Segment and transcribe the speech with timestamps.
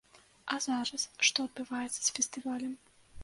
[0.55, 2.73] А зараз што адбываецца з фестывалем?